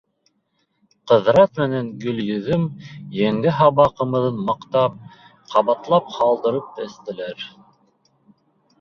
[1.11, 2.65] Ҡыҙырас менән Гөлйөҙөм
[3.19, 4.99] еңгә һаба ҡымыҙын маҡтап,
[5.55, 7.51] ҡабатлап һалдырып эстеләр.